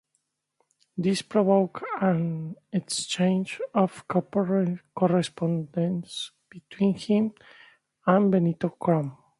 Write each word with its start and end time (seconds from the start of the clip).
This 0.97 1.21
provoked 1.21 1.83
an 2.01 2.55
exchange 2.73 3.61
of 3.75 4.03
correspondence 4.07 4.81
between 6.49 6.95
him 6.97 7.33
and 8.07 8.31
Benedetto 8.31 8.69
Croce. 8.69 9.11